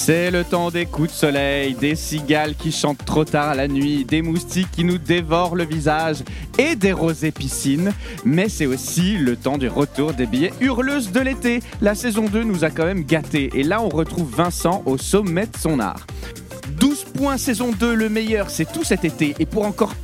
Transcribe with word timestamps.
C'est 0.00 0.30
le 0.30 0.44
temps 0.44 0.70
des 0.70 0.86
coups 0.86 1.10
de 1.10 1.14
soleil, 1.14 1.74
des 1.74 1.96
cigales 1.96 2.54
qui 2.54 2.70
chantent 2.72 3.04
trop 3.04 3.24
tard 3.24 3.56
la 3.56 3.66
nuit, 3.66 4.04
des 4.04 4.22
moustiques 4.22 4.70
qui 4.70 4.84
nous 4.84 4.96
dévorent 4.96 5.56
le 5.56 5.66
visage 5.66 6.18
et 6.56 6.76
des 6.76 6.92
rosées 6.92 7.32
piscines. 7.32 7.92
Mais 8.24 8.48
c'est 8.48 8.64
aussi 8.64 9.18
le 9.18 9.36
temps 9.36 9.58
du 9.58 9.68
retour 9.68 10.14
des 10.14 10.26
billets 10.26 10.52
hurleuses 10.60 11.10
de 11.10 11.20
l'été. 11.20 11.60
La 11.82 11.96
saison 11.96 12.24
2 12.26 12.44
nous 12.44 12.64
a 12.64 12.70
quand 12.70 12.86
même 12.86 13.04
gâtés 13.04 13.50
et 13.52 13.64
là 13.64 13.82
on 13.82 13.88
retrouve 13.88 14.32
Vincent 14.34 14.82
au 14.86 14.96
sommet 14.96 15.46
de 15.46 15.56
son 15.58 15.80
art. 15.80 16.06
12 16.80 17.04
points 17.14 17.36
saison 17.36 17.72
2, 17.72 17.92
le 17.92 18.08
meilleur, 18.08 18.50
c'est 18.50 18.72
tout 18.72 18.84
cet 18.84 19.04
été. 19.04 19.34
Et 19.40 19.46
pour 19.46 19.66
encore 19.66 19.94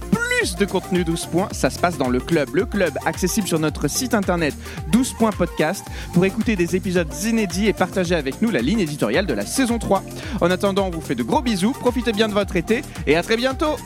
plus 0.44 0.56
de 0.56 0.66
contenu 0.66 1.04
12 1.04 1.26
points, 1.26 1.48
ça 1.52 1.70
se 1.70 1.78
passe 1.78 1.96
dans 1.96 2.10
le 2.10 2.20
club. 2.20 2.54
Le 2.54 2.66
club, 2.66 2.98
accessible 3.06 3.48
sur 3.48 3.58
notre 3.58 3.88
site 3.88 4.12
internet 4.12 4.54
12 4.92 5.14
points 5.14 5.32
podcast 5.32 5.86
pour 6.12 6.26
écouter 6.26 6.54
des 6.54 6.76
épisodes 6.76 7.08
inédits 7.24 7.66
et 7.66 7.72
partager 7.72 8.14
avec 8.14 8.42
nous 8.42 8.50
la 8.50 8.60
ligne 8.60 8.80
éditoriale 8.80 9.24
de 9.24 9.32
la 9.32 9.46
saison 9.46 9.78
3. 9.78 10.02
En 10.42 10.50
attendant, 10.50 10.88
on 10.88 10.90
vous 10.90 11.00
fait 11.00 11.14
de 11.14 11.22
gros 11.22 11.40
bisous, 11.40 11.72
profitez 11.72 12.12
bien 12.12 12.28
de 12.28 12.34
votre 12.34 12.56
été 12.56 12.82
et 13.06 13.16
à 13.16 13.22
très 13.22 13.38
bientôt 13.38 13.76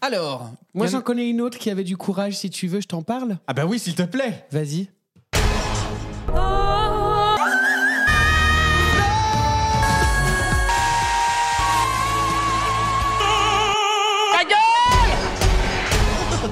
Alors, 0.00 0.50
moi 0.74 0.88
j'en 0.88 1.00
connais 1.00 1.30
une 1.30 1.42
autre 1.42 1.58
qui 1.58 1.70
avait 1.70 1.84
du 1.84 1.96
courage, 1.96 2.36
si 2.36 2.50
tu 2.50 2.66
veux, 2.66 2.80
je 2.80 2.88
t'en 2.88 3.02
parle 3.02 3.38
Ah 3.46 3.54
bah 3.54 3.66
oui, 3.68 3.78
s'il 3.78 3.94
te 3.94 4.02
plaît. 4.02 4.46
Vas-y. 4.50 4.88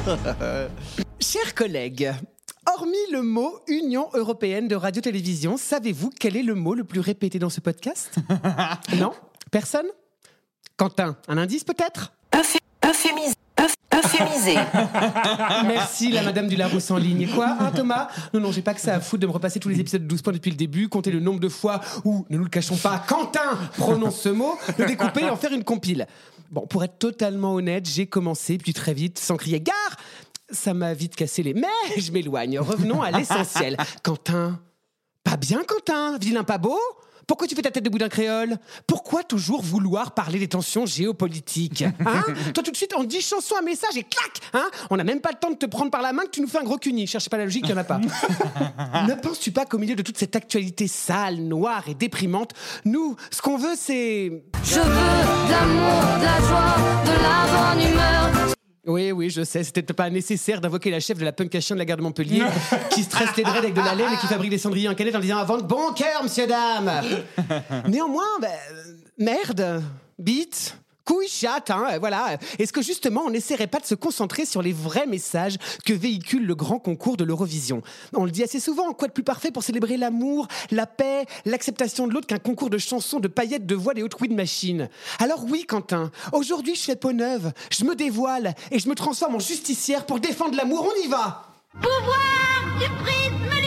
Chers 1.20 1.54
collègues, 1.54 2.12
hormis 2.66 2.96
le 3.12 3.22
mot 3.22 3.58
Union 3.68 4.08
européenne 4.14 4.68
de 4.68 4.74
radio-télévision, 4.74 5.56
savez-vous 5.56 6.10
quel 6.18 6.36
est 6.36 6.42
le 6.42 6.54
mot 6.54 6.74
le 6.74 6.84
plus 6.84 7.00
répété 7.00 7.38
dans 7.38 7.50
ce 7.50 7.60
podcast? 7.60 8.14
Non? 8.96 9.12
Personne? 9.50 9.86
Quentin, 10.76 11.16
un 11.28 11.38
indice 11.38 11.64
peut-être? 11.64 12.12
Euphémisé. 12.34 13.34
Euphémisé. 13.92 14.54
Merci 15.66 16.10
la 16.10 16.22
madame 16.22 16.46
du 16.48 16.56
Larousse 16.56 16.90
en 16.90 16.96
ligne. 16.96 17.28
Quoi, 17.28 17.56
hein, 17.60 17.72
Thomas? 17.74 18.08
Non, 18.32 18.40
non, 18.40 18.52
j'ai 18.52 18.62
pas 18.62 18.72
que 18.72 18.80
ça 18.80 18.94
à 18.94 19.00
foutre 19.00 19.20
de 19.20 19.26
me 19.26 19.32
repasser 19.32 19.60
tous 19.60 19.68
les 19.68 19.80
épisodes 19.80 20.02
de 20.02 20.06
12 20.06 20.22
points 20.22 20.32
depuis 20.32 20.50
le 20.50 20.56
début, 20.56 20.88
compter 20.88 21.10
le 21.10 21.20
nombre 21.20 21.40
de 21.40 21.48
fois 21.48 21.80
où, 22.04 22.24
ne 22.30 22.38
nous 22.38 22.44
le 22.44 22.50
cachons 22.50 22.76
pas, 22.76 23.04
Quentin 23.06 23.58
prononce 23.76 24.20
ce 24.20 24.28
mot, 24.30 24.56
le 24.78 24.86
découper 24.86 25.24
et 25.24 25.30
en 25.30 25.36
faire 25.36 25.52
une 25.52 25.64
compile. 25.64 26.06
Bon, 26.50 26.66
pour 26.66 26.82
être 26.82 26.98
totalement 26.98 27.54
honnête, 27.54 27.88
j'ai 27.88 28.06
commencé, 28.06 28.58
puis 28.58 28.72
très 28.72 28.92
vite, 28.92 29.20
sans 29.20 29.36
crier 29.36 29.60
gare, 29.60 29.76
ça 30.52 30.74
m'a 30.74 30.94
vite 30.94 31.16
cassé 31.16 31.42
les... 31.42 31.54
Mais 31.54 31.66
je 31.98 32.12
m'éloigne, 32.12 32.58
revenons 32.58 33.02
à 33.02 33.10
l'essentiel. 33.10 33.76
Quentin 34.02 34.60
Pas 35.24 35.36
bien, 35.36 35.62
Quentin? 35.64 36.18
Vilain 36.18 36.44
pas 36.44 36.58
beau? 36.58 36.78
Pourquoi 37.26 37.46
tu 37.46 37.54
fais 37.54 37.62
ta 37.62 37.70
tête 37.70 37.84
de 37.84 37.90
boudin 37.90 38.08
créole? 38.08 38.58
Pourquoi 38.88 39.22
toujours 39.22 39.62
vouloir 39.62 40.14
parler 40.14 40.40
des 40.40 40.48
tensions 40.48 40.84
géopolitiques? 40.84 41.82
Hein? 41.82 42.24
Toi, 42.52 42.64
tout 42.64 42.72
de 42.72 42.76
suite, 42.76 42.92
on 42.96 43.04
dit 43.04 43.20
chanson, 43.20 43.54
un 43.56 43.62
message 43.62 43.96
et 43.96 44.02
clac 44.02 44.40
hein? 44.52 44.68
On 44.90 44.96
n'a 44.96 45.04
même 45.04 45.20
pas 45.20 45.30
le 45.30 45.38
temps 45.38 45.50
de 45.50 45.54
te 45.54 45.66
prendre 45.66 45.92
par 45.92 46.02
la 46.02 46.12
main 46.12 46.24
que 46.24 46.30
tu 46.30 46.40
nous 46.40 46.48
fais 46.48 46.58
un 46.58 46.64
gros 46.64 46.78
cuni. 46.78 47.06
Cherche 47.06 47.28
pas 47.28 47.36
la 47.36 47.44
logique, 47.44 47.62
il 47.68 47.72
n'y 47.72 47.74
en 47.74 47.82
a 47.82 47.84
pas. 47.84 47.98
ne 49.06 49.14
penses-tu 49.14 49.52
pas 49.52 49.64
qu'au 49.64 49.78
milieu 49.78 49.94
de 49.94 50.02
toute 50.02 50.18
cette 50.18 50.34
actualité 50.34 50.88
sale, 50.88 51.36
noire 51.36 51.84
et 51.86 51.94
déprimante, 51.94 52.50
nous, 52.84 53.14
ce 53.30 53.40
qu'on 53.40 53.58
veut, 53.58 53.76
c'est... 53.76 54.42
Je 54.64 54.80
veux 54.80 54.84
de 54.84 55.50
l'amour, 55.52 56.18
de 56.18 56.24
la 56.24 56.40
joie, 56.40 56.76
de 57.04 57.22
la. 57.22 57.59
Je 59.30 59.44
sais, 59.44 59.64
c'était 59.64 59.82
pas 59.82 60.10
nécessaire 60.10 60.60
d'invoquer 60.60 60.90
la 60.90 61.00
chef 61.00 61.18
de 61.18 61.24
la 61.24 61.32
punkation 61.32 61.74
de 61.74 61.78
la 61.78 61.84
gare 61.84 61.96
de 61.96 62.02
Montpellier 62.02 62.42
qui 62.90 63.02
stresse 63.02 63.36
les 63.36 63.42
dreads 63.42 63.58
avec 63.58 63.74
de 63.74 63.80
la 63.80 63.94
laine 63.94 64.12
et 64.12 64.16
qui 64.16 64.26
fabrique 64.26 64.50
des 64.50 64.58
cendriers 64.58 64.88
en 64.88 64.94
canette 64.94 65.14
en 65.14 65.20
disant 65.20 65.38
avant 65.38 65.56
de 65.56 65.62
bon 65.62 65.92
cœur, 65.92 66.22
monsieur, 66.22 66.46
dame. 66.46 66.90
Néanmoins, 67.88 68.38
ben, 68.40 68.50
merde, 69.18 69.82
bite. 70.18 70.76
Couille, 71.04 71.28
chatte, 71.28 71.70
hein, 71.70 71.98
voilà. 71.98 72.38
Est-ce 72.58 72.72
que 72.72 72.82
justement 72.82 73.22
on 73.26 73.30
n'essaierait 73.30 73.66
pas 73.66 73.80
de 73.80 73.86
se 73.86 73.94
concentrer 73.94 74.44
sur 74.44 74.62
les 74.62 74.72
vrais 74.72 75.06
messages 75.06 75.56
que 75.84 75.92
véhicule 75.92 76.46
le 76.46 76.54
grand 76.54 76.78
concours 76.78 77.16
de 77.16 77.24
l'Eurovision? 77.24 77.82
On 78.14 78.24
le 78.24 78.30
dit 78.30 78.42
assez 78.42 78.60
souvent, 78.60 78.92
quoi 78.92 79.08
de 79.08 79.12
plus 79.12 79.24
parfait 79.24 79.50
pour 79.50 79.62
célébrer 79.62 79.96
l'amour, 79.96 80.46
la 80.70 80.86
paix, 80.86 81.26
l'acceptation 81.44 82.06
de 82.06 82.12
l'autre 82.12 82.26
qu'un 82.26 82.38
concours 82.38 82.70
de 82.70 82.78
chansons, 82.78 83.20
de 83.20 83.28
paillettes, 83.28 83.66
de 83.66 83.74
voix 83.74 83.92
et 83.96 84.02
haute 84.02 84.20
wind 84.20 84.34
machine 84.34 84.88
Alors 85.18 85.44
oui, 85.44 85.64
Quentin, 85.64 86.10
aujourd'hui 86.32 86.74
je 86.74 86.82
fais 86.82 86.96
peau 86.96 87.12
neuve, 87.12 87.52
je 87.70 87.84
me 87.84 87.94
dévoile 87.94 88.54
et 88.70 88.78
je 88.78 88.88
me 88.88 88.94
transforme 88.94 89.36
en 89.36 89.40
justicière 89.40 90.06
pour 90.06 90.20
défendre 90.20 90.56
l'amour, 90.56 90.86
on 90.90 91.04
y 91.04 91.08
va! 91.08 91.46
Pouvoir 91.72 92.78
du 92.78 92.88
prisme 93.04 93.59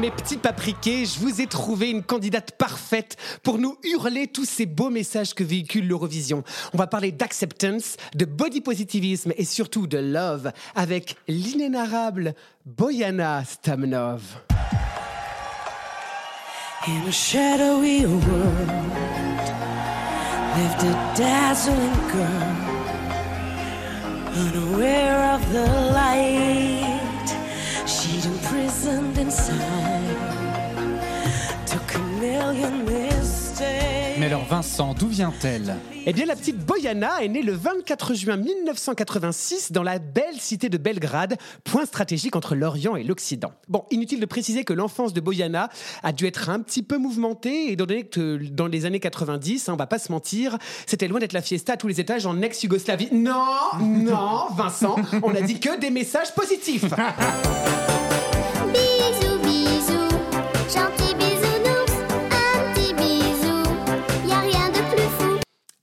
mes 0.00 0.10
petits 0.10 0.38
papriqués, 0.38 1.04
je 1.04 1.18
vous 1.18 1.42
ai 1.42 1.46
trouvé 1.46 1.90
une 1.90 2.02
candidate 2.02 2.52
parfaite 2.52 3.18
pour 3.42 3.58
nous 3.58 3.76
hurler 3.84 4.26
tous 4.26 4.46
ces 4.46 4.64
beaux 4.64 4.88
messages 4.88 5.34
que 5.34 5.44
véhicule 5.44 5.86
l'Eurovision. 5.86 6.42
On 6.72 6.78
va 6.78 6.86
parler 6.86 7.12
d'acceptance, 7.12 7.96
de 8.14 8.24
body 8.24 8.62
positivisme 8.62 9.32
et 9.36 9.44
surtout 9.44 9.86
de 9.86 9.98
love 9.98 10.52
avec 10.74 11.16
l'inénarrable 11.28 12.34
Boyana 12.64 13.44
Stamnov. 13.44 14.22
Unaware 24.32 25.34
of 25.34 25.52
the 25.52 25.66
light. 25.92 26.69
She'd 28.80 28.88
imprisoned 28.88 29.18
inside, 29.18 29.60
took 31.66 31.94
a 31.94 31.98
million 32.20 32.84
mistakes. 32.84 34.18
Mais 34.18 34.26
alors 34.26 34.44
Vincent, 34.44 34.94
d'où 34.94 35.06
vient-elle? 35.08 35.76
Eh 36.06 36.12
bien, 36.12 36.24
la 36.24 36.34
petite 36.34 36.58
Boyana 36.58 37.22
est 37.22 37.28
née 37.28 37.42
le 37.42 37.52
24 37.52 38.14
juin 38.14 38.36
1986 38.36 39.72
dans 39.72 39.82
la 39.82 39.98
belle 39.98 40.38
cité 40.38 40.68
de 40.68 40.78
Belgrade, 40.78 41.36
point 41.64 41.84
stratégique 41.84 42.36
entre 42.36 42.54
l'Orient 42.54 42.96
et 42.96 43.02
l'Occident. 43.02 43.52
Bon, 43.68 43.84
inutile 43.90 44.20
de 44.20 44.26
préciser 44.26 44.64
que 44.64 44.72
l'enfance 44.72 45.12
de 45.12 45.20
Boyana 45.20 45.68
a 46.02 46.12
dû 46.12 46.26
être 46.26 46.48
un 46.48 46.60
petit 46.60 46.82
peu 46.82 46.96
mouvementée, 46.96 47.72
étant 47.72 47.86
donné 47.86 48.04
que 48.04 48.38
dans 48.50 48.66
les 48.66 48.86
années 48.86 49.00
90, 49.00 49.68
hein, 49.68 49.74
on 49.74 49.76
va 49.76 49.86
pas 49.86 49.98
se 49.98 50.10
mentir, 50.10 50.56
c'était 50.86 51.08
loin 51.08 51.20
d'être 51.20 51.34
la 51.34 51.42
fiesta 51.42 51.74
à 51.74 51.76
tous 51.76 51.88
les 51.88 52.00
étages 52.00 52.24
en 52.24 52.40
ex-Yougoslavie. 52.40 53.08
Non, 53.12 53.78
non, 53.80 54.46
Vincent, 54.54 54.96
on 55.22 55.34
a 55.34 55.40
dit 55.42 55.60
que 55.60 55.78
des 55.78 55.90
messages 55.90 56.34
positifs. 56.34 56.86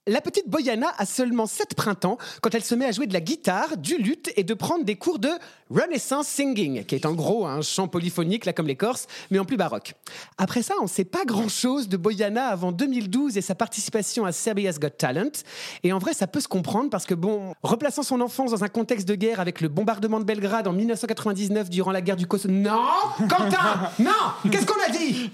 La 0.10 0.22
petite 0.22 0.48
Boyana 0.48 0.88
a 0.98 1.06
seulement 1.06 1.48
7 1.48 1.76
printemps 1.76 2.18
quand 2.42 2.56
elle 2.56 2.64
se 2.64 2.76
met 2.76 2.86
à 2.86 2.94
jouer 2.94 3.08
de 3.08 3.14
la 3.14 3.20
guitare, 3.20 3.76
du 3.76 3.98
luth 3.98 4.32
et 4.38 4.46
de 4.46 4.54
prendre 4.54 4.86
des 4.86 4.96
cours 4.96 5.20
de 5.20 5.30
Renaissance 5.70 6.30
Singing, 6.30 6.86
qui 6.86 6.96
est 6.96 7.06
en 7.06 7.12
gros 7.12 7.46
un 7.46 7.62
chant 7.62 7.90
polyphonique, 7.90 8.46
là 8.46 8.54
comme 8.54 8.68
les 8.68 8.78
Corses, 8.78 9.08
mais 9.32 9.40
en 9.40 9.44
plus 9.44 9.58
baroque. 9.58 9.96
Après 10.38 10.62
ça, 10.62 10.76
on 10.80 10.84
ne 10.84 10.88
sait 10.88 11.04
pas 11.04 11.26
grand-chose 11.26 11.90
de 11.90 11.98
Boyana 11.98 12.48
avant 12.48 12.72
2012 12.72 13.36
et 13.36 13.42
sa 13.42 13.54
participation 13.54 14.24
à 14.24 14.32
Serbia's 14.32 14.80
Got 14.80 14.92
Talent. 14.92 15.44
Et 15.84 15.92
en 15.92 16.00
vrai, 16.00 16.14
ça 16.14 16.26
peut 16.26 16.40
se 16.40 16.48
comprendre 16.48 16.90
parce 16.90 17.06
que, 17.06 17.14
bon, 17.14 17.54
replaçant 17.62 18.04
son 18.04 18.22
enfance 18.22 18.52
dans 18.52 18.64
un 18.64 18.70
contexte 18.70 19.10
de 19.10 19.16
guerre 19.16 19.42
avec 19.42 19.60
le 19.60 19.68
bombardement 19.68 20.22
de 20.22 20.26
Belgrade 20.26 20.70
en 20.70 20.74
1999 20.74 21.70
durant 21.70 21.92
la 21.92 22.00
guerre 22.00 22.16
du 22.16 22.28
Kosovo... 22.28 22.54
Non 22.54 22.80
Quentin 23.28 23.92
Non 24.00 24.50
Qu'est-ce 24.50 24.66
qu'on 24.66 24.82
a 24.82 24.90
dit? 24.90 25.32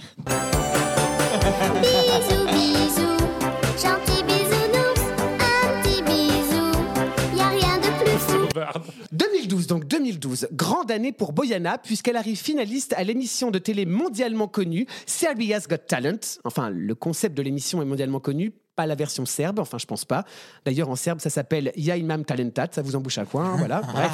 Plus 8.79 8.91
fou. 8.91 9.03
2012, 9.11 9.67
donc 9.67 9.87
2012, 9.87 10.47
grande 10.51 10.91
année 10.91 11.11
pour 11.11 11.33
Boyana, 11.33 11.77
puisqu'elle 11.77 12.17
arrive 12.17 12.37
finaliste 12.37 12.93
à 12.97 13.03
l'émission 13.03 13.51
de 13.51 13.59
télé 13.59 13.85
mondialement 13.85 14.47
connue, 14.47 14.87
Serbia's 15.05 15.67
Got 15.67 15.77
Talent. 15.87 16.19
Enfin, 16.43 16.69
le 16.69 16.95
concept 16.95 17.35
de 17.35 17.41
l'émission 17.41 17.81
est 17.81 17.85
mondialement 17.85 18.19
connu, 18.19 18.53
pas 18.75 18.85
la 18.85 18.95
version 18.95 19.25
serbe, 19.25 19.59
enfin 19.59 19.77
je 19.77 19.85
pense 19.85 20.05
pas. 20.05 20.25
D'ailleurs 20.65 20.89
en 20.89 20.95
serbe 20.95 21.19
ça 21.19 21.29
s'appelle 21.29 21.71
Ja 21.75 21.95
imam 21.95 22.25
talentat, 22.25 22.67
ça 22.71 22.81
vous 22.81 22.95
embouche 22.95 23.17
à 23.17 23.25
quoi, 23.25 23.43
hein, 23.43 23.55
voilà. 23.57 23.81
Bref, 23.93 24.11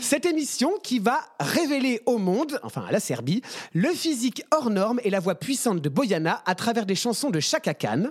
cette 0.00 0.26
émission 0.26 0.72
qui 0.82 0.98
va 0.98 1.20
révéler 1.40 2.00
au 2.06 2.18
monde, 2.18 2.58
enfin 2.62 2.84
à 2.88 2.92
la 2.92 3.00
Serbie, 3.00 3.42
le 3.74 3.90
physique 3.90 4.42
hors 4.50 4.70
norme 4.70 5.00
et 5.04 5.10
la 5.10 5.20
voix 5.20 5.34
puissante 5.34 5.80
de 5.80 5.88
Boyana 5.88 6.42
à 6.46 6.54
travers 6.54 6.86
des 6.86 6.94
chansons 6.94 7.30
de 7.30 7.40
Chaka 7.40 7.74
Khan. 7.74 8.10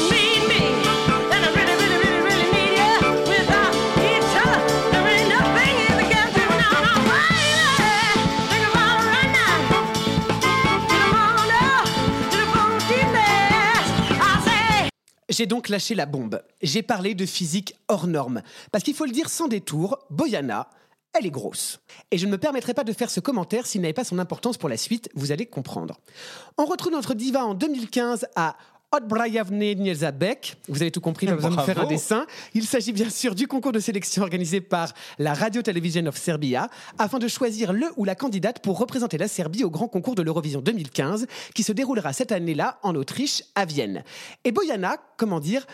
J'ai 15.31 15.45
donc 15.45 15.69
lâché 15.69 15.95
la 15.95 16.05
bombe. 16.05 16.43
J'ai 16.61 16.83
parlé 16.83 17.15
de 17.15 17.25
physique 17.25 17.75
hors 17.87 18.05
norme. 18.05 18.41
Parce 18.71 18.83
qu'il 18.83 18.93
faut 18.93 19.05
le 19.05 19.11
dire 19.11 19.29
sans 19.29 19.47
détour, 19.47 19.97
Boyana, 20.09 20.69
elle 21.13 21.25
est 21.25 21.31
grosse. 21.31 21.79
Et 22.11 22.17
je 22.17 22.25
ne 22.25 22.31
me 22.31 22.37
permettrai 22.37 22.73
pas 22.73 22.83
de 22.83 22.91
faire 22.91 23.09
ce 23.09 23.21
commentaire 23.21 23.65
s'il 23.65 23.79
n'avait 23.79 23.93
pas 23.93 24.03
son 24.03 24.19
importance 24.19 24.57
pour 24.57 24.67
la 24.67 24.75
suite, 24.75 25.09
vous 25.15 25.31
allez 25.31 25.45
comprendre. 25.45 26.01
On 26.57 26.65
retrouve 26.65 26.91
notre 26.91 27.13
diva 27.13 27.45
en 27.45 27.53
2015 27.53 28.27
à 28.35 28.57
Odbrajavne 28.91 29.75
Nielzabek. 29.75 30.57
Vous 30.67 30.81
avez 30.81 30.91
tout 30.91 30.99
compris, 30.99 31.25
pas 31.25 31.35
besoin 31.35 31.51
de 31.51 31.61
faire 31.61 31.79
un 31.79 31.87
dessin. 31.87 32.25
Il 32.53 32.65
s'agit 32.65 32.91
bien 32.91 33.09
sûr 33.09 33.35
du 33.35 33.47
concours 33.47 33.71
de 33.71 33.79
sélection 33.79 34.21
organisé 34.21 34.59
par 34.59 34.93
la 35.17 35.33
Radio 35.33 35.61
Television 35.61 36.05
of 36.07 36.17
Serbia 36.17 36.69
afin 36.97 37.17
de 37.17 37.29
choisir 37.29 37.71
le 37.71 37.87
ou 37.95 38.03
la 38.03 38.15
candidate 38.15 38.59
pour 38.59 38.77
représenter 38.77 39.17
la 39.17 39.29
Serbie 39.29 39.63
au 39.63 39.69
grand 39.69 39.87
concours 39.87 40.15
de 40.15 40.21
l'Eurovision 40.21 40.61
2015 40.61 41.25
qui 41.55 41.63
se 41.63 41.71
déroulera 41.71 42.11
cette 42.11 42.33
année-là 42.33 42.79
en 42.83 42.95
Autriche, 42.95 43.43
à 43.55 43.63
Vienne. 43.63 44.03
Et 44.43 44.51
Boyana, 44.51 44.97
comment 45.15 45.39
dire, 45.39 45.65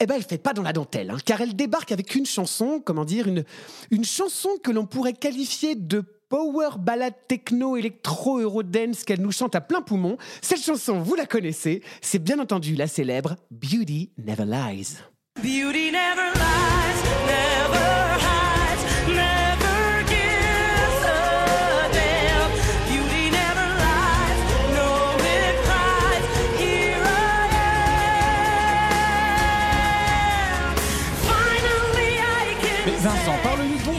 eh 0.00 0.06
ben, 0.06 0.14
elle 0.16 0.24
fait 0.24 0.38
pas 0.38 0.52
dans 0.52 0.62
la 0.62 0.72
dentelle, 0.72 1.10
hein, 1.10 1.18
car 1.24 1.40
elle 1.40 1.54
débarque 1.54 1.92
avec 1.92 2.14
une 2.14 2.26
chanson, 2.26 2.82
comment 2.84 3.04
dire, 3.04 3.28
une, 3.28 3.44
une 3.90 4.04
chanson 4.04 4.48
que 4.62 4.70
l'on 4.70 4.86
pourrait 4.86 5.12
qualifier 5.12 5.76
de 5.76 6.04
power 6.30 6.78
ballade 6.78 7.16
techno 7.28 7.76
électro 7.76 8.38
eurodance 8.38 9.04
qu'elle 9.04 9.20
nous 9.20 9.32
chante 9.32 9.54
à 9.54 9.60
plein 9.60 9.82
poumon. 9.82 10.16
Cette 10.40 10.62
chanson, 10.62 11.00
vous 11.00 11.16
la 11.16 11.26
connaissez, 11.26 11.82
c'est 12.00 12.22
bien 12.22 12.38
entendu 12.38 12.76
la 12.76 12.86
célèbre 12.86 13.36
Beauty 13.50 14.12
Never 14.16 14.46
Lies. 14.46 14.96
Beauty 15.42 15.90
never 15.90 16.30
lies, 16.34 17.02
never 17.26 17.99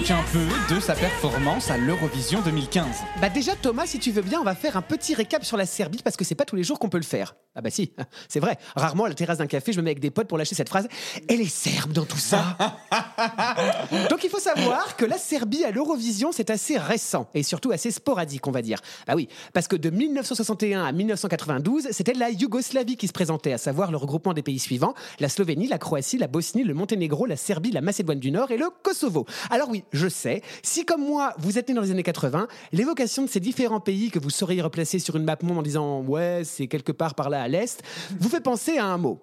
un 0.09 0.23
peu 0.33 0.73
de 0.73 0.79
sa 0.79 0.95
performance 0.95 1.69
à 1.69 1.77
l'Eurovision 1.77 2.41
2015. 2.41 2.85
Bah 3.21 3.29
déjà 3.29 3.55
Thomas, 3.55 3.85
si 3.85 3.99
tu 3.99 4.11
veux 4.11 4.23
bien, 4.23 4.39
on 4.41 4.43
va 4.43 4.55
faire 4.55 4.75
un 4.75 4.81
petit 4.81 5.13
récap 5.13 5.45
sur 5.45 5.57
la 5.57 5.67
Serbie 5.67 6.01
parce 6.03 6.17
que 6.17 6.25
c'est 6.25 6.33
pas 6.33 6.45
tous 6.45 6.55
les 6.55 6.63
jours 6.63 6.79
qu'on 6.79 6.89
peut 6.89 6.97
le 6.97 7.03
faire. 7.03 7.35
Ah 7.55 7.61
bah 7.61 7.69
si, 7.69 7.91
c'est 8.29 8.39
vrai. 8.39 8.57
Rarement 8.75 9.05
à 9.05 9.09
la 9.09 9.15
terrasse 9.15 9.39
d'un 9.39 9.47
café, 9.47 9.73
je 9.73 9.79
me 9.79 9.83
mets 9.83 9.91
avec 9.91 9.99
des 9.99 10.11
potes 10.11 10.27
pour 10.27 10.37
lâcher 10.37 10.55
cette 10.55 10.69
phrase. 10.69 10.87
Elle 11.27 11.41
est 11.41 11.45
serbe 11.45 11.91
dans 11.91 12.05
tout 12.05 12.17
ça? 12.17 12.57
Donc 14.09 14.23
il 14.23 14.29
faut 14.29 14.39
savoir 14.39 14.95
que 14.95 15.05
la 15.05 15.17
Serbie 15.17 15.65
à 15.65 15.71
l'Eurovision, 15.71 16.31
c'est 16.31 16.49
assez 16.49 16.77
récent 16.77 17.29
et 17.33 17.43
surtout 17.43 17.71
assez 17.71 17.91
sporadique, 17.91 18.47
on 18.47 18.51
va 18.51 18.61
dire. 18.61 18.79
Bah 19.05 19.13
oui, 19.15 19.27
parce 19.53 19.67
que 19.67 19.75
de 19.75 19.89
1961 19.89 20.85
à 20.85 20.91
1992, 20.91 21.89
c'était 21.91 22.13
la 22.13 22.29
Yougoslavie 22.29 22.95
qui 22.95 23.07
se 23.07 23.13
présentait, 23.13 23.53
à 23.53 23.57
savoir 23.57 23.91
le 23.91 23.97
regroupement 23.97 24.33
des 24.33 24.43
pays 24.43 24.59
suivants 24.59 24.93
la 25.19 25.29
Slovénie, 25.29 25.67
la 25.67 25.77
Croatie, 25.77 26.17
la 26.17 26.27
Bosnie, 26.27 26.63
le 26.63 26.73
Monténégro, 26.73 27.25
la 27.25 27.35
Serbie, 27.35 27.71
la 27.71 27.81
Macédoine 27.81 28.19
du 28.19 28.31
Nord 28.31 28.51
et 28.51 28.57
le 28.57 28.67
Kosovo. 28.83 29.25
Alors 29.49 29.69
oui, 29.69 29.83
je 29.91 30.07
sais, 30.07 30.41
si 30.63 30.85
comme 30.85 31.01
moi, 31.05 31.33
vous 31.37 31.57
êtes 31.57 31.69
né 31.69 31.75
dans 31.75 31.81
les 31.81 31.91
années 31.91 32.03
80, 32.03 32.47
l'évocation 32.71 33.23
de 33.23 33.29
ces 33.29 33.39
différents 33.39 33.79
pays 33.79 34.09
que 34.09 34.19
vous 34.19 34.29
sauriez 34.29 34.61
replacer 34.61 34.99
sur 34.99 35.15
une 35.15 35.23
map 35.23 35.37
monde 35.41 35.59
en 35.59 35.61
disant 35.61 36.01
ouais, 36.01 36.41
c'est 36.43 36.67
quelque 36.67 36.91
part 36.91 37.15
par 37.15 37.29
là 37.29 37.40
à 37.41 37.47
l'est, 37.47 37.81
vous 38.19 38.29
fait 38.29 38.41
penser 38.41 38.77
à 38.77 38.85
un 38.85 38.97
mot. 38.97 39.19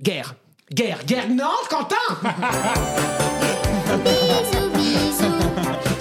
Guerre. 0.00 0.34
Guerre, 0.70 1.04
guerre, 1.06 1.28
non, 1.30 1.46
Quentin 1.70 1.96
Bisous, 4.04 4.68
bisous, 4.74 5.24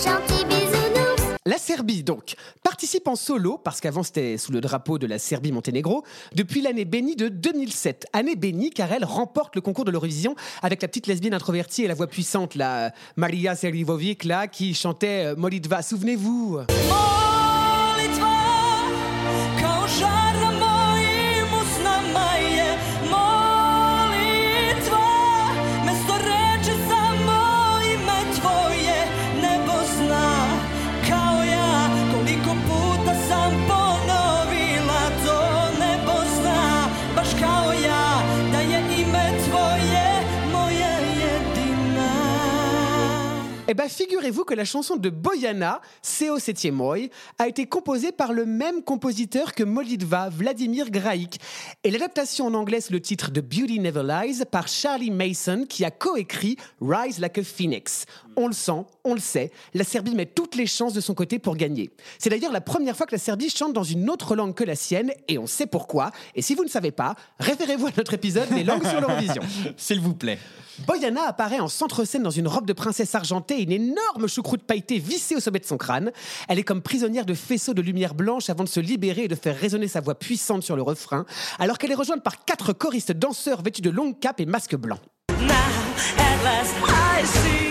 gentil 0.03 0.43
bisounours. 0.43 1.37
La 1.45 1.57
Serbie, 1.57 2.03
donc, 2.03 2.35
participe 2.61 3.07
en 3.07 3.15
solo, 3.15 3.57
parce 3.57 3.79
qu'avant 3.79 4.03
c'était 4.03 4.37
sous 4.37 4.51
le 4.51 4.59
drapeau 4.59 4.97
de 4.97 5.07
la 5.07 5.19
Serbie-Monténégro, 5.19 6.03
depuis 6.35 6.61
l'année 6.61 6.83
bénie 6.83 7.15
de 7.15 7.29
2007. 7.29 8.07
Année 8.11 8.35
bénie 8.35 8.71
car 8.71 8.91
elle 8.91 9.05
remporte 9.05 9.55
le 9.55 9.61
concours 9.61 9.85
de 9.85 9.91
l'Eurovision 9.91 10.35
avec 10.61 10.81
la 10.81 10.89
petite 10.89 11.07
lesbienne 11.07 11.33
introvertie 11.33 11.85
et 11.85 11.87
la 11.87 11.93
voix 11.93 12.07
puissante, 12.07 12.55
la 12.55 12.91
Maria 13.15 13.55
Serivovic, 13.55 14.25
là, 14.25 14.47
qui 14.47 14.73
chantait 14.73 15.27
euh, 15.27 15.35
Molitva. 15.37 15.81
Souvenez-vous 15.81 16.59
Eh 43.77 43.83
ben, 43.83 43.89
figurez-vous 43.89 44.43
que 44.43 44.55
la 44.55 44.65
chanson 44.65 44.95
de 44.95 45.11
Boyana, 45.11 45.81
Seo 46.01 46.39
Setiemoi, 46.39 47.09
a 47.37 47.47
été 47.47 47.67
composée 47.67 48.11
par 48.11 48.33
le 48.33 48.47
même 48.47 48.81
compositeur 48.81 49.53
que 49.53 49.63
Molitva, 49.63 50.29
Vladimir 50.29 50.89
Graik. 50.89 51.39
Et 51.83 51.91
l'adaptation 51.91 52.47
en 52.47 52.55
anglais, 52.55 52.79
le 52.89 52.99
titre 52.99 53.29
de 53.29 53.39
Beauty 53.39 53.79
Never 53.79 54.01
Lies 54.01 54.45
par 54.49 54.67
Charlie 54.67 55.11
Mason, 55.11 55.67
qui 55.69 55.85
a 55.85 55.91
coécrit 55.91 56.57
Rise 56.81 57.19
Like 57.19 57.37
a 57.37 57.43
Phoenix. 57.43 58.07
On 58.39 58.47
le 58.47 58.53
sent, 58.53 58.85
on 59.03 59.15
le 59.15 59.19
sait, 59.19 59.51
la 59.73 59.83
Serbie 59.83 60.13
met 60.13 60.27
toutes 60.27 60.53
les 60.53 60.67
chances 60.67 60.93
de 60.93 61.01
son 61.01 61.15
côté 61.15 61.39
pour 61.39 61.55
gagner. 61.55 61.89
C'est 62.19 62.29
d'ailleurs 62.29 62.51
la 62.51 62.61
première 62.61 62.95
fois 62.95 63.07
que 63.07 63.15
la 63.15 63.17
Serbie 63.17 63.49
chante 63.49 63.73
dans 63.73 63.83
une 63.83 64.11
autre 64.11 64.35
langue 64.35 64.53
que 64.53 64.63
la 64.63 64.75
sienne, 64.75 65.11
et 65.27 65.39
on 65.39 65.47
sait 65.47 65.65
pourquoi. 65.65 66.11
Et 66.35 66.43
si 66.43 66.53
vous 66.53 66.63
ne 66.63 66.69
savez 66.69 66.91
pas, 66.91 67.15
référez-vous 67.39 67.87
à 67.87 67.91
notre 67.97 68.13
épisode 68.13 68.47
des 68.49 68.63
langues 68.63 68.87
sur 68.87 69.01
l'Eurovision. 69.01 69.41
S'il 69.77 69.99
vous 70.01 70.13
plaît. 70.13 70.37
Boyana 70.85 71.23
apparaît 71.23 71.59
en 71.59 71.67
centre-scène 71.67 72.21
dans 72.21 72.29
une 72.29 72.47
robe 72.47 72.67
de 72.67 72.73
princesse 72.73 73.15
argentée 73.15 73.57
et 73.57 73.63
une 73.63 73.71
énorme 73.71 74.27
choucroute 74.27 74.61
pailletée 74.61 74.99
vissée 74.99 75.35
au 75.35 75.39
sommet 75.39 75.57
de 75.57 75.65
son 75.65 75.77
crâne. 75.77 76.11
Elle 76.47 76.59
est 76.59 76.63
comme 76.63 76.83
prisonnière 76.83 77.25
de 77.25 77.33
faisceaux 77.33 77.73
de 77.73 77.81
lumière 77.81 78.13
blanche 78.13 78.51
avant 78.51 78.63
de 78.63 78.69
se 78.69 78.79
libérer 78.79 79.23
et 79.23 79.27
de 79.27 79.33
faire 79.33 79.57
résonner 79.57 79.87
sa 79.87 80.01
voix 80.01 80.13
puissante 80.13 80.61
sur 80.61 80.75
le 80.75 80.83
refrain, 80.83 81.25
alors 81.57 81.79
qu'elle 81.79 81.91
est 81.91 81.95
rejointe 81.95 82.21
par 82.21 82.45
quatre 82.45 82.71
choristes 82.71 83.13
danseurs 83.13 83.63
vêtus 83.63 83.81
de 83.81 83.89
longues 83.89 84.19
capes 84.19 84.39
et 84.39 84.45
masques 84.45 84.75
blancs. 84.75 84.99
Now, 85.31 85.55
at 86.19 86.43
last, 86.43 86.75
I 86.83 87.25
see 87.25 87.66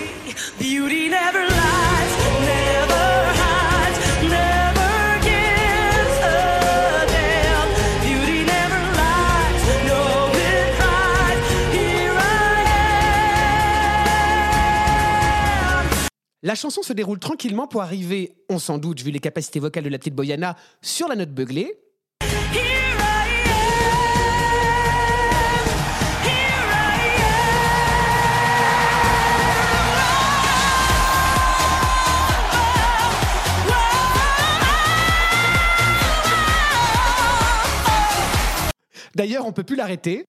La 16.47 16.55
chanson 16.55 16.85
se 16.85 16.93
déroule 16.93 17.19
tranquillement 17.19 17.67
pour 17.67 17.83
arriver, 17.83 18.37
on 18.49 18.61
s'en 18.61 18.79
doute 18.79 19.03
vu 19.03 19.11
les 19.11 19.19
capacités 19.19 19.59
vocales 19.59 19.83
de 19.83 19.89
la 19.89 19.99
petite 19.99 20.15
Boyana, 20.15 20.55
sur 20.81 21.09
la 21.09 21.17
note 21.17 21.33
beuglée. 21.33 21.77
D'ailleurs, 39.27 39.45
on 39.45 39.51
peut 39.51 39.65
plus 39.65 39.75
l'arrêter. 39.75 40.25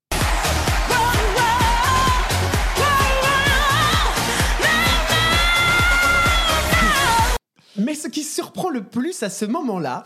Mais 7.77 7.93
ce 7.93 8.07
qui 8.07 8.23
surprend 8.23 8.69
le 8.69 8.83
plus 8.83 9.21
à 9.23 9.29
ce 9.29 9.45
moment-là, 9.45 10.03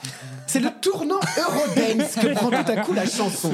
c'est 0.48 0.60
le 0.60 0.70
tournant 0.82 1.20
Eurodance 1.38 2.16
que 2.16 2.34
prend 2.34 2.50
tout 2.50 2.72
à 2.72 2.78
coup 2.78 2.94
la 2.94 3.06
chanson. 3.06 3.51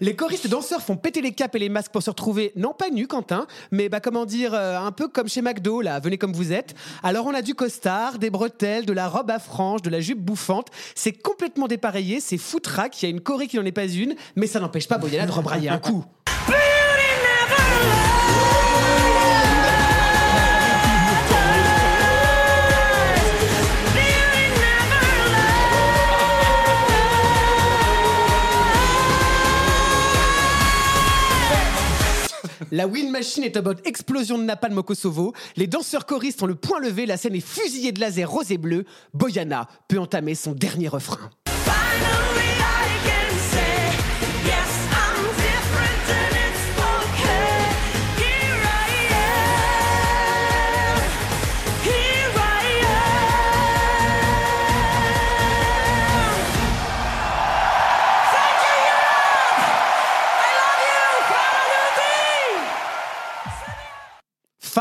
Les 0.00 0.16
choristes 0.16 0.46
danseurs 0.46 0.80
font 0.80 0.96
péter 0.96 1.20
les 1.20 1.32
capes 1.32 1.54
et 1.54 1.58
les 1.58 1.68
masques 1.68 1.92
pour 1.92 2.02
se 2.02 2.10
retrouver, 2.10 2.52
non 2.56 2.72
pas 2.72 2.90
nus, 2.90 3.06
Quentin, 3.06 3.46
mais 3.70 3.88
bah, 3.88 4.00
comment 4.00 4.24
dire, 4.24 4.54
euh, 4.54 4.78
un 4.78 4.92
peu 4.92 5.08
comme 5.08 5.28
chez 5.28 5.42
McDo, 5.42 5.82
là, 5.82 6.00
venez 6.00 6.16
comme 6.16 6.32
vous 6.32 6.52
êtes. 6.52 6.74
Alors 7.02 7.26
on 7.26 7.34
a 7.34 7.42
du 7.42 7.54
costard, 7.54 8.18
des 8.18 8.30
bretelles, 8.30 8.86
de 8.86 8.92
la 8.92 9.08
robe 9.08 9.30
à 9.30 9.38
franges, 9.38 9.82
de 9.82 9.90
la 9.90 10.00
jupe 10.00 10.20
bouffante. 10.20 10.68
C'est 10.94 11.12
complètement 11.12 11.66
dépareillé, 11.68 12.20
c'est 12.20 12.38
foutraque, 12.38 13.02
il 13.02 13.06
y 13.06 13.08
a 13.08 13.10
une 13.10 13.20
choré 13.20 13.46
qui 13.46 13.56
n'en 13.56 13.64
est 13.64 13.72
pas 13.72 13.86
une, 13.86 14.14
mais 14.36 14.46
ça 14.46 14.60
n'empêche 14.60 14.88
pas 14.88 14.98
Boyana 14.98 15.26
de 15.26 15.32
rebrailler 15.32 15.68
un 15.68 15.78
coup. 15.78 16.04
La 32.70 32.86
Wind 32.86 33.10
Machine 33.10 33.44
est 33.44 33.56
en 33.56 33.62
mode 33.62 33.80
explosion 33.86 34.36
de 34.36 34.42
napalm 34.42 34.76
au 34.76 34.82
Kosovo. 34.82 35.32
Les 35.56 35.66
danseurs 35.66 36.04
choristes 36.04 36.42
ont 36.42 36.46
le 36.46 36.54
point 36.54 36.80
levé. 36.80 37.06
La 37.06 37.16
scène 37.16 37.34
est 37.34 37.46
fusillée 37.46 37.92
de 37.92 38.00
laser 38.00 38.30
rose 38.30 38.52
et 38.52 38.58
bleu. 38.58 38.84
Boyana 39.14 39.68
peut 39.88 39.98
entamer 39.98 40.34
son 40.34 40.52
dernier 40.52 40.88
refrain. 40.88 41.30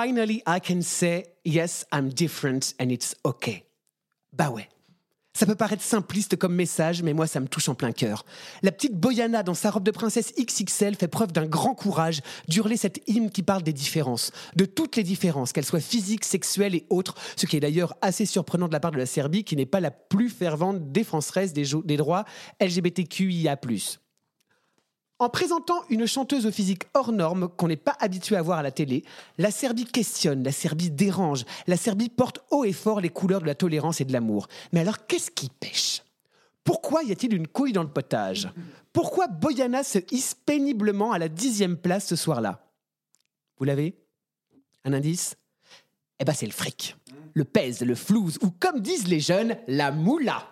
Finally, 0.07 0.41
I 0.47 0.61
can 0.61 0.81
say, 0.83 1.25
yes, 1.43 1.85
I'm 1.91 2.07
different 2.07 2.73
and 2.79 2.91
it's 2.91 3.13
okay. 3.25 3.65
Bah 4.31 4.49
ouais. 4.49 4.69
Ça 5.33 5.45
peut 5.45 5.55
paraître 5.55 5.83
simpliste 5.83 6.37
comme 6.37 6.55
message, 6.55 7.03
mais 7.03 7.11
moi 7.11 7.27
ça 7.27 7.41
me 7.41 7.47
touche 7.49 7.67
en 7.67 7.75
plein 7.75 7.91
cœur. 7.91 8.23
La 8.63 8.71
petite 8.71 8.93
Boyana 8.93 9.43
dans 9.43 9.53
sa 9.53 9.69
robe 9.69 9.83
de 9.83 9.91
princesse 9.91 10.33
XXL 10.39 10.95
fait 10.95 11.09
preuve 11.09 11.33
d'un 11.33 11.45
grand 11.45 11.75
courage 11.75 12.21
d'hurler 12.47 12.77
cette 12.77 13.01
hymne 13.05 13.29
qui 13.29 13.43
parle 13.43 13.63
des 13.63 13.73
différences, 13.73 14.31
de 14.55 14.63
toutes 14.63 14.95
les 14.95 15.03
différences, 15.03 15.51
qu'elles 15.51 15.65
soient 15.65 15.81
physiques, 15.81 16.23
sexuelles 16.23 16.75
et 16.75 16.85
autres, 16.89 17.15
ce 17.35 17.45
qui 17.45 17.57
est 17.57 17.59
d'ailleurs 17.59 17.93
assez 18.01 18.25
surprenant 18.25 18.69
de 18.69 18.73
la 18.73 18.79
part 18.79 18.91
de 18.91 18.97
la 18.97 19.05
Serbie 19.05 19.43
qui 19.43 19.57
n'est 19.57 19.65
pas 19.65 19.81
la 19.81 19.91
plus 19.91 20.29
fervente 20.29 20.93
défenseresse 20.93 21.51
des, 21.51 21.65
des 21.83 21.97
droits 21.97 22.23
LGBTQIA+. 22.61 23.57
En 25.19 25.29
présentant 25.29 25.81
une 25.89 26.05
chanteuse 26.05 26.45
au 26.45 26.51
physique 26.51 26.83
hors 26.93 27.12
norme 27.12 27.47
qu'on 27.47 27.67
n'est 27.67 27.75
pas 27.75 27.97
habitué 28.00 28.36
à 28.36 28.41
voir 28.43 28.59
à 28.59 28.63
la 28.63 28.71
télé, 28.71 29.03
la 29.39 29.50
Serbie 29.50 29.86
questionne, 29.86 30.43
la 30.43 30.51
Serbie 30.51 30.91
dérange, 30.91 31.43
la 31.65 31.75
Serbie 31.75 32.09
porte 32.09 32.45
haut 32.51 32.63
et 32.63 32.74
fort 32.74 33.01
les 33.01 33.09
couleurs 33.09 33.41
de 33.41 33.47
la 33.47 33.55
tolérance 33.55 34.00
et 34.00 34.05
de 34.05 34.13
l'amour. 34.13 34.47
Mais 34.74 34.81
alors 34.81 35.07
qu'est-ce 35.07 35.31
qui 35.31 35.50
pêche? 35.50 36.03
Pourquoi 36.63 37.03
y 37.03 37.12
a-t-il 37.12 37.33
une 37.33 37.47
couille 37.47 37.74
dans 37.74 37.81
le 37.81 37.89
potage? 37.89 38.50
Pourquoi 38.93 39.27
Boyana 39.27 39.83
se 39.83 40.00
hisse 40.12 40.36
péniblement 40.36 41.12
à 41.13 41.17
la 41.17 41.29
dixième 41.29 41.77
place 41.77 42.05
ce 42.05 42.15
soir-là? 42.15 42.67
Vous 43.57 43.65
l'avez? 43.65 43.97
Un 44.83 44.93
indice? 44.93 45.36
Eh 46.19 46.25
ben 46.25 46.33
c'est 46.33 46.45
le 46.45 46.51
fric. 46.51 46.95
Le 47.33 47.43
pèse, 47.43 47.81
le 47.81 47.95
flouze, 47.95 48.37
ou 48.41 48.49
comme 48.49 48.81
disent 48.81 49.07
les 49.07 49.19
jeunes, 49.19 49.55
la 49.67 49.91
moula. 49.91 50.43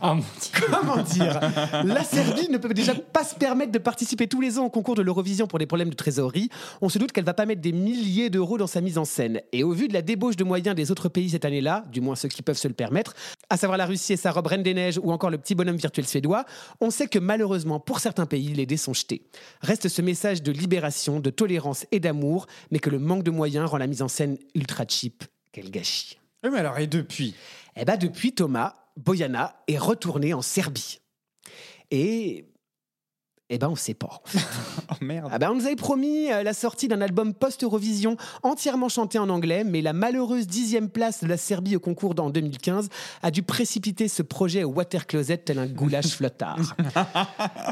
Ah, 0.00 0.14
mon 0.14 0.20
Dieu. 0.20 0.66
Comment 0.70 1.02
dire? 1.02 1.40
La 1.84 2.02
Serbie 2.02 2.48
ne 2.50 2.58
peut 2.58 2.74
déjà 2.74 2.94
pas 2.94 3.24
se 3.24 3.34
permettre 3.34 3.72
de 3.72 3.78
participer 3.78 4.26
tous 4.26 4.40
les 4.40 4.58
ans 4.58 4.66
au 4.66 4.70
concours 4.70 4.94
de 4.94 5.02
l'Eurovision 5.02 5.46
pour 5.46 5.58
des 5.58 5.66
problèmes 5.66 5.90
de 5.90 5.94
trésorerie. 5.94 6.48
On 6.80 6.88
se 6.88 6.98
doute 6.98 7.12
qu'elle 7.12 7.24
va 7.24 7.34
pas 7.34 7.46
mettre 7.46 7.60
des 7.60 7.72
milliers 7.72 8.30
d'euros 8.30 8.58
dans 8.58 8.66
sa 8.66 8.80
mise 8.80 8.98
en 8.98 9.04
scène. 9.04 9.40
Et 9.52 9.62
au 9.62 9.72
vu 9.72 9.88
de 9.88 9.92
la 9.92 10.02
débauche 10.02 10.36
de 10.36 10.44
moyens 10.44 10.74
des 10.74 10.90
autres 10.90 11.08
pays 11.08 11.30
cette 11.30 11.44
année-là, 11.44 11.84
du 11.92 12.00
moins 12.00 12.16
ceux 12.16 12.28
qui 12.28 12.42
peuvent 12.42 12.58
se 12.58 12.68
le 12.68 12.74
permettre, 12.74 13.14
à 13.50 13.56
savoir 13.56 13.78
la 13.78 13.86
Russie 13.86 14.14
et 14.14 14.16
sa 14.16 14.32
robe 14.32 14.48
Reine 14.48 14.62
des 14.62 14.74
Neiges 14.74 14.98
ou 15.02 15.12
encore 15.12 15.30
le 15.30 15.38
petit 15.38 15.54
bonhomme 15.54 15.76
virtuel 15.76 16.06
suédois, 16.06 16.44
on 16.80 16.90
sait 16.90 17.06
que 17.06 17.18
malheureusement 17.18 17.80
pour 17.80 18.00
certains 18.00 18.26
pays, 18.26 18.52
les 18.52 18.66
dés 18.66 18.76
sont 18.76 18.94
jetés. 18.94 19.22
Reste 19.60 19.88
ce 19.88 20.02
message 20.02 20.42
de 20.42 20.52
libération, 20.52 21.20
de 21.20 21.30
tolérance 21.30 21.86
et 21.92 22.00
d'amour, 22.00 22.46
mais 22.70 22.78
que 22.78 22.90
le 22.90 22.98
manque 22.98 23.22
de 23.22 23.30
moyens 23.30 23.70
rend 23.70 23.78
la 23.78 23.86
mise 23.86 24.02
en 24.02 24.08
scène 24.08 24.38
ultra 24.54 24.84
cheap. 24.88 25.24
Quel 25.54 25.70
gâchis. 25.70 26.18
Oui, 26.42 26.50
mais 26.50 26.58
alors, 26.58 26.78
et 26.80 26.88
depuis? 26.88 27.36
Eh 27.76 27.84
ben 27.84 27.96
depuis 27.96 28.34
Thomas, 28.34 28.74
Boyana 28.96 29.54
est 29.68 29.78
retourné 29.78 30.34
en 30.34 30.42
Serbie. 30.42 30.98
Et 31.92 32.52
eh 33.50 33.58
ben 33.58 33.68
on 33.68 33.76
sait 33.76 33.94
pas. 33.94 34.22
Oh 34.90 34.96
merde. 35.00 35.30
Ah 35.32 35.38
ben 35.38 35.50
on 35.50 35.54
nous 35.54 35.64
avait 35.64 35.76
promis 35.76 36.30
euh, 36.30 36.42
la 36.42 36.52
sortie 36.52 36.88
d'un 36.88 37.00
album 37.00 37.32
post-Eurovision 37.32 38.18
entièrement 38.42 38.90
chanté 38.90 39.18
en 39.18 39.30
anglais, 39.30 39.64
mais 39.64 39.80
la 39.80 39.94
malheureuse 39.94 40.46
dixième 40.46 40.90
place 40.90 41.22
de 41.22 41.26
la 41.26 41.38
Serbie 41.38 41.76
au 41.76 41.80
concours 41.80 42.14
en 42.18 42.28
2015 42.28 42.90
a 43.22 43.30
dû 43.30 43.42
précipiter 43.42 44.08
ce 44.08 44.22
projet 44.22 44.62
au 44.62 44.68
water 44.68 45.06
closet 45.06 45.38
tel 45.38 45.58
un 45.58 45.66
goulash 45.66 46.08
flottard. 46.16 46.76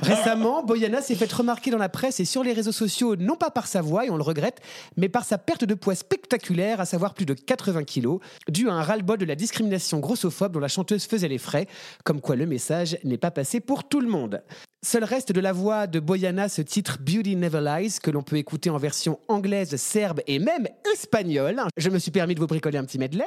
Récemment, 0.03 0.63
Boyana 0.63 1.03
s'est 1.03 1.15
fait 1.15 1.31
remarquer 1.31 1.71
dans 1.71 1.79
la 1.79 1.91
presse 1.91 2.19
et 2.19 2.25
sur 2.25 2.43
les 2.43 2.55
réseaux 2.55 2.73
sociaux, 2.73 3.15
non 3.15 3.37
pas 3.37 3.51
par 3.51 3.67
sa 3.67 3.83
voix, 3.83 4.07
et 4.07 4.11
on 4.11 4.17
le 4.17 4.23
regrette, 4.23 4.61
mais 4.97 5.11
par 5.11 5.25
sa 5.25 5.37
perte 5.37 5.65
de 5.65 5.75
poids 5.75 5.95
spectaculaire, 5.95 6.81
à 6.81 6.87
savoir 6.87 7.13
plus 7.13 7.27
de 7.27 7.35
80 7.35 7.85
kilos, 7.85 8.21
dû 8.49 8.71
à 8.71 8.73
un 8.73 8.83
ras-le-bol 8.83 9.19
de 9.19 9.27
la 9.27 9.35
discrimination 9.35 9.99
grossophobe 9.99 10.53
dont 10.53 10.61
la 10.61 10.69
chanteuse 10.69 11.05
faisait 11.05 11.29
les 11.29 11.39
frais, 11.39 11.67
comme 12.05 12.23
quoi 12.23 12.37
le 12.37 12.47
message 12.47 12.97
n'est 13.05 13.19
pas 13.19 13.31
passé 13.31 13.61
pour 13.61 13.85
tout 13.85 14.01
le 14.01 14.09
monde. 14.09 14.43
Seul 14.85 15.05
reste 15.05 15.31
de 15.31 15.39
la 15.41 15.53
voix 15.53 15.87
de 15.87 16.01
Boyana 16.01 16.49
ce 16.49 16.61
titre 16.61 16.99
Beauty 17.01 17.37
Never 17.37 17.61
Lies 17.61 17.99
que 18.03 18.11
l'on 18.11 18.25
peut 18.25 18.37
écouter 18.37 18.69
en 18.69 18.79
version 18.79 19.21
anglaise, 19.29 19.77
serbe 19.77 20.23
et 20.27 20.41
même 20.41 20.67
espagnole. 20.93 21.63
Je 21.77 21.89
me 21.89 22.01
suis 22.01 22.11
permis 22.11 22.35
de 22.35 22.41
vous 22.41 22.49
bricoler 22.49 22.79
un 22.79 22.85
petit 22.85 22.99
medley. 22.99 23.25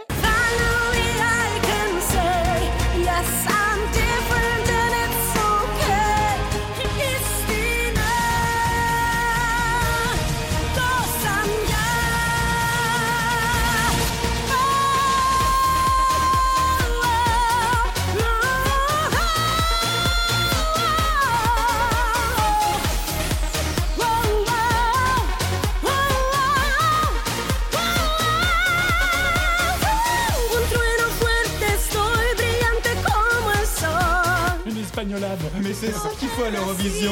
Espagnolade. 34.95 35.39
Mais 35.61 35.73
c'est 35.73 35.91
ça 35.91 36.09
qu'il 36.17 36.29
faut 36.29 36.43
à 36.43 36.49
l'Eurovision. 36.49 37.11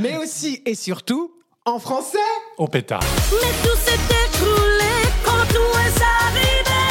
Mais 0.00 0.16
aussi 0.18 0.62
et 0.64 0.76
surtout 0.76 1.32
en 1.64 1.80
français. 1.80 2.18
Au 2.58 2.68
pétard. 2.68 3.02
Mais 3.32 3.52
tout 3.62 3.76
s'est 3.76 3.94
écroulé 3.94 4.94
quand 5.24 5.44
tout 5.48 5.78
est 5.78 6.00
arrivé. 6.00 6.84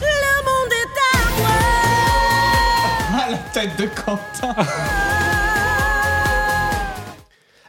Ouais. 0.00 0.08
Le 0.08 0.42
monde 0.46 0.72
est 0.72 0.96
à 1.12 1.18
moi. 1.38 1.58
Ah, 3.12 3.28
la 3.32 3.38
tête 3.52 3.76
de 3.78 3.86
Quentin. 3.86 4.54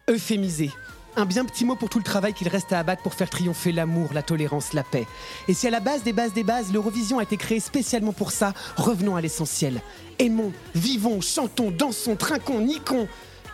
Euphémisé. 0.09 0.71
Un 1.17 1.25
bien 1.25 1.43
petit 1.43 1.65
mot 1.65 1.75
pour 1.75 1.89
tout 1.89 1.97
le 1.97 2.05
travail 2.05 2.33
qu'il 2.33 2.47
reste 2.47 2.71
à 2.71 2.79
abattre 2.79 3.03
pour 3.03 3.13
faire 3.13 3.29
triompher 3.29 3.73
l'amour, 3.73 4.11
la 4.13 4.23
tolérance, 4.23 4.71
la 4.71 4.83
paix. 4.83 5.05
Et 5.49 5.53
si 5.53 5.67
à 5.67 5.69
la 5.69 5.81
base 5.81 6.03
des 6.03 6.13
bases 6.13 6.33
des 6.33 6.43
bases, 6.43 6.71
l'Eurovision 6.71 7.19
a 7.19 7.23
été 7.23 7.35
créée 7.35 7.59
spécialement 7.59 8.13
pour 8.13 8.31
ça, 8.31 8.53
revenons 8.77 9.17
à 9.17 9.21
l'essentiel. 9.21 9.81
Aimons, 10.19 10.53
vivons, 10.73 11.19
chantons, 11.19 11.69
dansons, 11.69 12.15
trinquons, 12.15 12.61
niquons. 12.61 13.07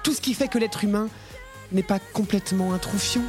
Tout 0.04 0.14
ce 0.14 0.22
qui 0.22 0.36
fait 0.36 0.48
que 0.48 0.60
l'être 0.60 0.84
humain 0.84 1.10
n'est 1.72 1.84
pas 1.84 2.00
complètement 2.00 2.74
un 2.74 2.78
troufion. 2.78 3.24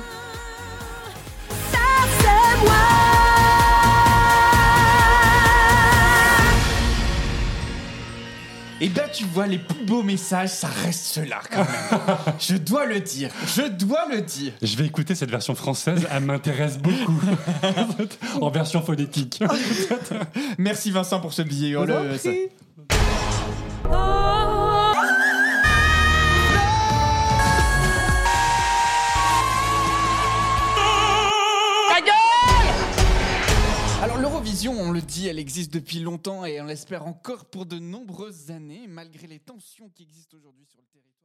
Et 8.81 8.89
ben 8.89 9.09
tu 9.13 9.25
vois, 9.25 9.49
les 9.49 9.59
plus 9.59 9.85
beaux 9.85 10.05
messages, 10.05 10.51
ça 10.51 10.69
reste 10.69 11.07
ceux-là 11.07 11.41
quand 11.51 11.65
même. 11.65 12.37
je 12.39 12.57
dois 12.57 12.87
le 12.87 13.01
dire. 13.01 13.31
Je 13.57 13.63
dois 13.69 14.07
le 14.09 14.23
dire. 14.23 14.53
Je 14.63 14.77
vais 14.77 14.87
écouter 14.87 15.17
cette 15.17 15.31
version 15.31 15.57
française, 15.57 16.07
elle 16.11 16.23
m'intéresse 16.23 16.79
beaucoup. 16.79 17.21
en 18.41 18.51
version 18.51 18.81
phonétique. 18.81 19.43
Merci 20.59 20.93
Vincent 20.93 21.19
pour 21.21 21.33
ce 21.33 21.43
billet 21.43 21.73
Je 21.73 22.49
on 34.67 34.91
le 34.91 35.01
dit, 35.01 35.29
elle 35.29 35.39
existe 35.39 35.73
depuis 35.73 36.01
longtemps 36.01 36.45
et 36.45 36.61
on 36.61 36.65
l'espère 36.65 37.07
encore 37.07 37.45
pour 37.45 37.67
de 37.67 37.79
nombreuses 37.79 38.51
années, 38.51 38.87
malgré 38.89 39.29
les 39.29 39.39
tensions 39.39 39.89
qui 39.91 40.03
existent 40.03 40.37
aujourd'hui 40.37 40.67
sur 40.67 40.81
le 40.81 40.87
territoire. 40.87 41.18